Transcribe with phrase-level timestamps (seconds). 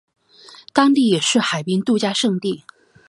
[0.73, 2.63] 当地也是海滨度假胜地。